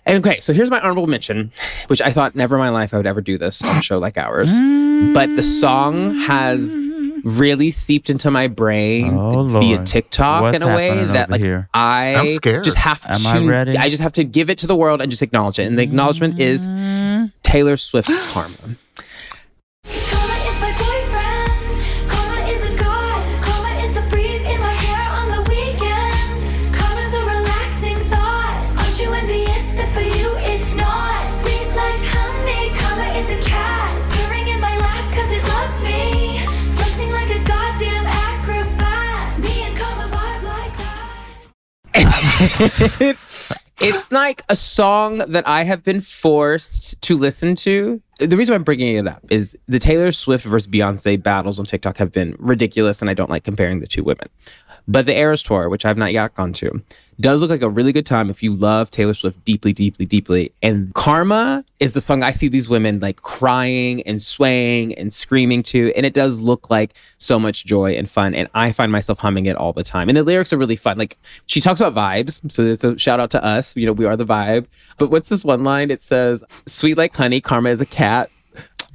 [0.07, 1.53] And okay, so here's my honorable mention,
[1.89, 3.99] which I thought never in my life I would ever do this on a show
[3.99, 4.53] like ours.
[5.13, 6.75] But the song has
[7.25, 9.87] really seeped into my brain Oh, via Lord.
[9.87, 11.69] TikTok What's in a way happening that over like here?
[11.75, 12.63] I I'm scared.
[12.63, 13.77] just have Am to I ready?
[13.77, 15.67] I just have to give it to the world and just acknowledge it.
[15.67, 17.33] And the acknowledgement is mm.
[17.43, 18.77] Taylor Swift's Karma.
[43.79, 48.01] It's like a song that I have been forced to listen to.
[48.19, 51.99] The reason I'm bringing it up is the Taylor Swift versus Beyonce battles on TikTok
[51.99, 54.29] have been ridiculous, and I don't like comparing the two women.
[54.89, 56.83] But the Eras Tour, which I've not yet gone to,
[57.19, 60.53] does look like a really good time if you love Taylor Swift deeply, deeply, deeply.
[60.63, 65.63] And Karma is the song I see these women like crying and swaying and screaming
[65.65, 65.93] to.
[65.97, 68.35] And it does look like so much joy and fun.
[68.35, 70.09] And I find myself humming it all the time.
[70.09, 70.99] And the lyrics are really fun.
[70.99, 71.17] Like
[71.47, 72.51] she talks about vibes.
[72.53, 73.75] So it's a shout out to us.
[73.77, 74.67] You know, we are the vibe.
[74.99, 75.91] But what's this one line?
[75.91, 78.31] It says, Sweet like honey, Karma is a cat.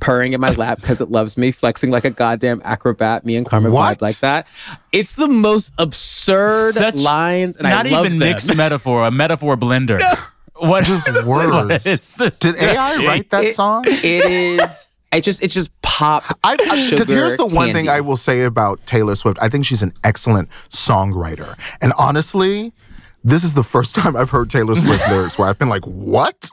[0.01, 3.25] Purring in my lap because it loves me, flexing like a goddamn acrobat.
[3.25, 3.99] Me and Karma What?
[3.99, 4.47] vibe like that.
[4.91, 8.27] It's the most absurd Such- lines, and Not I love even them.
[8.29, 10.01] mixed metaphor, a metaphor blender.
[10.55, 11.87] What Just words.
[11.87, 13.83] It's Did AI write that It- song?
[13.87, 14.87] It is.
[15.11, 15.41] It just.
[15.41, 16.23] It's just pop.
[16.43, 17.89] Because here's the one thing.
[17.89, 19.39] I will say about Taylor Swift.
[19.41, 22.73] I think she's an excellent songwriter, and honestly,
[23.23, 26.49] this is the first time I've heard Taylor Swift lyrics where I've been like, "What?"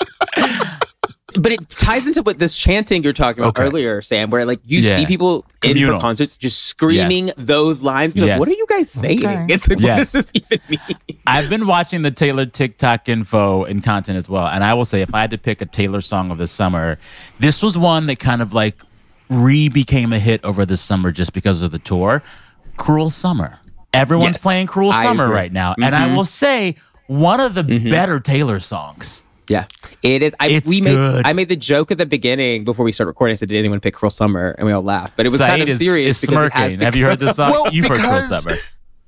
[1.34, 3.68] But it ties into what this chanting you're talking about Okay.
[3.68, 4.96] earlier, Sam, where like you Yeah.
[4.96, 5.98] see people in Communal.
[5.98, 8.16] for concerts just screaming those lines.
[8.16, 8.28] Yes.
[8.28, 9.18] like, what are you guys saying?
[9.18, 9.46] Okay.
[9.48, 10.12] It's like, what Yes.
[10.12, 11.18] does this even mean?
[11.26, 14.46] I've been watching the Taylor TikTok info and content as well.
[14.46, 16.98] And I will say, if I had to pick a Taylor song of the summer,
[17.38, 18.76] this was one that kind of like
[19.28, 22.22] re became a hit over the summer just because of the tour
[22.78, 23.58] Cruel Summer.
[23.92, 25.36] Everyone's Yes, playing Cruel I Summer agree.
[25.36, 25.74] right now.
[25.82, 26.16] And I mm-hmm.
[26.16, 26.76] will say,
[27.06, 27.90] one of the mm-hmm.
[27.90, 29.22] better Taylor songs.
[29.48, 29.66] Yeah,
[30.02, 30.34] it is.
[30.40, 31.26] I It's we made good.
[31.26, 33.32] I made the joke at the beginning before we started recording.
[33.32, 35.62] I said, "Did anyone pick Cruel Summer?" And we all laughed, but it was kind
[35.62, 36.80] of is, serious is because smirking.
[36.80, 37.50] Have you heard this song?
[37.50, 38.56] Well, You've heard Cruel Summer.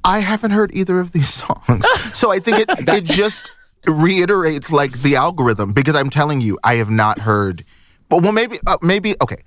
[0.03, 3.51] I haven't heard either of these songs, so I think it it just
[3.87, 7.65] reiterates like the algorithm because I'm telling you, I have not heard.
[8.09, 9.43] But well, maybe uh, maybe okay.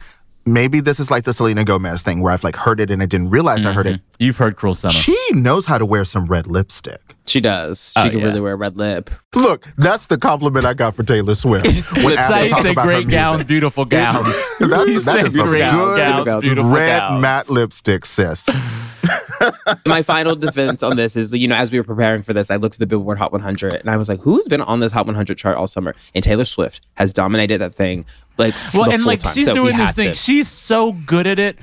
[0.46, 3.06] Maybe this is like the Selena Gomez thing where I've like heard it and I
[3.06, 3.96] didn't realize I heard it.
[3.96, 4.06] Mm-hmm.
[4.20, 4.92] You've heard Cruel Summer.
[4.94, 7.00] She knows how to wear some red lipstick.
[7.26, 7.94] She does.
[7.96, 8.26] She Oh, can yeah.
[8.26, 9.10] really wear a red lip.
[9.34, 11.66] Look, that's the compliment I got for Taylor Swift.
[11.94, 13.12] when asked to Saeed talk about her great music.
[13.12, 14.26] gowns, beautiful gowns.
[14.60, 17.22] That's, He that said is some great good gowns, red gowns.
[17.22, 18.50] matte lipstick, sis.
[19.86, 22.56] My final defense on this is, you know, as we were preparing for this, I
[22.58, 25.06] looked at the Billboard Hot 100 and I was like, who's been on this Hot
[25.06, 25.96] 100 chart all summer?
[26.16, 28.06] And Taylor Swift has dominated that thing,
[28.38, 29.34] like, well, the and like time.
[29.34, 30.10] she's So doing this thing.
[30.10, 30.14] to.
[30.14, 31.58] She's so good at it.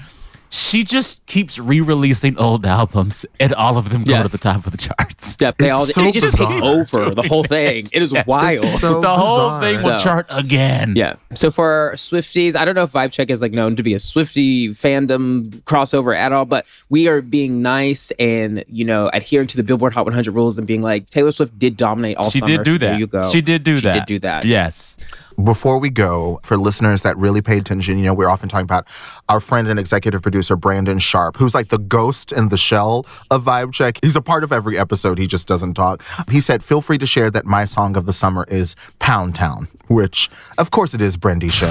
[0.53, 4.27] She just keeps re-releasing old albums, and all of them go Yes.
[4.27, 5.37] to the top of the charts.
[5.41, 7.87] Yep, they It's all so they just take over the whole thing.
[7.93, 8.59] It is wild.
[8.59, 9.63] so the whole bizarre.
[9.63, 10.95] thing will So- chart again.
[10.97, 11.15] Yeah.
[11.35, 14.01] So for Swifties, I don't know if Vibe Check is like known to be a
[14.01, 19.57] Swifty fandom crossover at all, but we are being nice and you know adhering to
[19.57, 22.57] the Billboard Hot 100 rules and being like Taylor Swift did dominate all she summer.
[22.57, 22.99] did do so there that.
[22.99, 23.29] you go.
[23.31, 23.93] She did do She that.
[23.95, 24.45] She did do that.
[24.45, 24.97] Yes.
[25.45, 28.87] Before we go, for listeners that really pay attention, you know, we're often talking about
[29.29, 33.45] our friend and executive producer, Brandon Sharp, who's like the ghost in the shell of
[33.45, 33.99] Vibe Check.
[34.03, 36.03] He's a part of every episode, he just doesn't talk.
[36.29, 39.69] He said, Feel free to share that my song of the summer is Pound Town,
[39.89, 40.29] which,
[40.59, 41.69] of course, it is, Brandisha.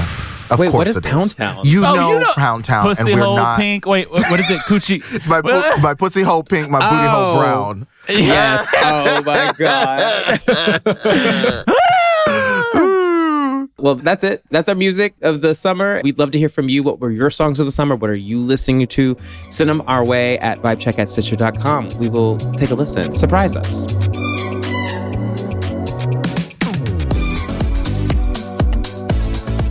[0.52, 1.62] Of Wait, course what is it Pound Town?
[1.64, 3.60] You, Oh, know you know- Pound Town, Pussy and we're hole not.
[3.60, 3.86] pink.
[3.86, 4.62] Wait, what, what is it?
[4.62, 5.04] Coochie.
[5.28, 7.40] My, pu- my pussy hole pink, my booty hole Oh.
[7.40, 7.88] brown.
[8.08, 8.68] Yes.
[8.78, 10.40] oh my god.
[13.82, 14.44] Well, that's it.
[14.52, 16.02] That's our music of the summer.
[16.04, 16.84] We'd love to hear from you.
[16.84, 17.96] What were your songs of the summer?
[17.96, 19.16] What are you listening to?
[19.50, 21.90] Send them our way at vibecheck at stitcher.com.
[22.00, 23.16] We will take a listen.
[23.16, 23.86] Surprise us.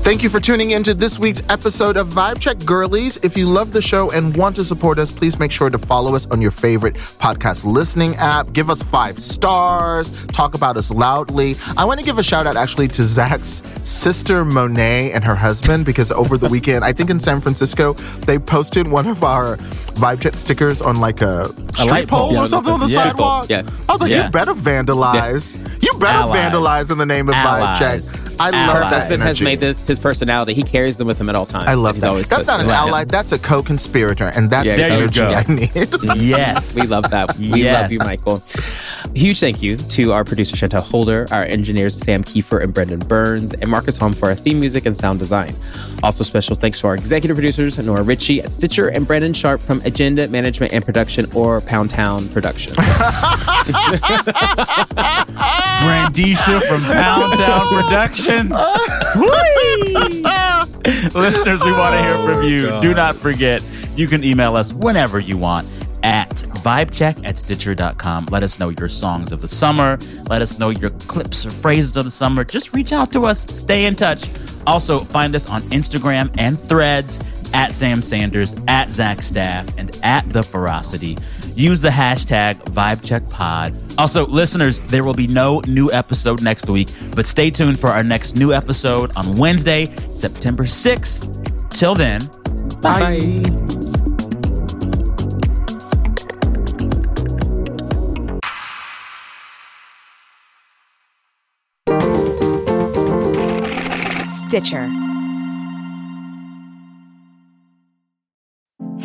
[0.08, 3.18] Thank you for tuning in to this week's episode of Vibe Check Girlies.
[3.18, 6.14] If you love the show and want to support us, please make sure to follow
[6.14, 8.50] us on your favorite podcast listening app.
[8.54, 10.26] Give us five stars.
[10.28, 11.56] Talk about us loudly.
[11.76, 15.84] I want to give a shout out actually to Zach's sister Monet and her husband
[15.84, 19.58] because over the weekend, I think in San Francisco, they posted one of our
[19.98, 22.20] Vibe Check stickers on like a street light pole.
[22.28, 23.02] pole Yeah, or something on the yeah.
[23.02, 23.46] sidewalk.
[23.48, 23.62] Yeah.
[23.88, 24.26] I was like, Yeah.
[24.26, 25.56] you better vandalize.
[25.82, 26.40] You better Allies.
[26.52, 27.78] vandalize in the name of Allies.
[27.78, 28.24] Vibe Check.
[28.40, 28.72] I love Allies.
[28.74, 30.54] Her that husband has made this his personality.
[30.54, 31.68] He carries them with him at all times.
[31.68, 32.08] I love he's that.
[32.10, 32.88] Always That's not an posting them.
[32.94, 33.04] ally.
[33.04, 35.22] That's a co-conspirator, and that's Yeah, the there energy.
[35.22, 36.18] I need.
[36.28, 36.76] Yes.
[36.78, 37.36] We love that.
[37.36, 38.42] We love you, Michael.
[39.14, 43.54] Huge thank you to our producer Chantel Holder, our engineers Sam Kiefer and Brendan Burns,
[43.54, 45.56] and Marcus Home for our theme music and sound design.
[46.02, 49.80] Also, special thanks to our executive producers Nora Ritchie at Stitcher and Brandon Sharp from
[49.88, 52.76] Agenda Management and Production or Pound Town Productions.
[55.78, 58.54] Brandisha from Pound Town Productions.
[61.14, 62.80] Listeners, we want to hear from you.
[62.80, 63.64] Do not forget,
[63.96, 65.66] you can email us whenever you want
[66.02, 66.28] at
[66.62, 68.26] vibecheck at stitcher.com.
[68.30, 69.98] Let us know your songs of the summer.
[70.28, 72.44] Let us know your clips or phrases of the summer.
[72.44, 73.44] Just reach out to us.
[73.58, 74.28] Stay in touch.
[74.66, 77.18] Also, find us on Instagram and threads
[77.54, 81.16] at Sam Sanders, at Zach Staff, and at The Ferocity.
[81.54, 83.94] Use the hashtag VibeCheckPod.
[83.98, 88.04] Also, listeners, there will be no new episode next week, but stay tuned for our
[88.04, 91.70] next new episode on Wednesday, September 6th.
[91.70, 92.22] Till then,
[92.80, 93.18] Bye.
[104.48, 105.07] Stitcher.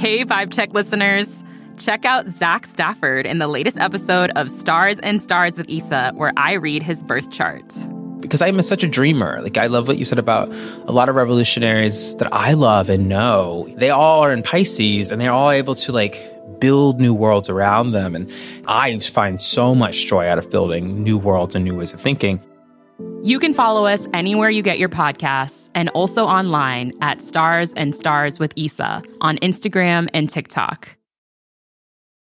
[0.03, 1.31] Hey, Vibe Check listeners.
[1.77, 6.33] Check out Zach Stafford in the latest episode of Stars and Stars with Issa, where
[6.35, 7.63] I read his birth chart.
[8.19, 9.41] because I'm such a dreamer.
[9.41, 10.51] Like I love what you said about
[10.89, 13.73] a lot of revolutionaries that I love and know.
[13.77, 17.93] They all are in Pisces and they're all able to like build new worlds around
[17.93, 18.13] them.
[18.13, 18.29] And
[18.67, 22.41] I find so much joy out of building new worlds and new ways of thinking.
[23.23, 27.95] You can follow us anywhere you get your podcasts and also online at Stars and
[27.95, 30.97] Stars with Issa on Instagram and TikTok.